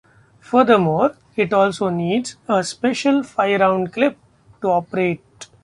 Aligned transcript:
Furthermore, 0.39 1.15
it 1.35 1.53
also 1.53 1.89
needed 1.89 2.33
a 2.49 2.63
special 2.63 3.21
five-round 3.21 3.93
clip 3.93 4.17
to 4.61 4.69
operate. 4.69 5.23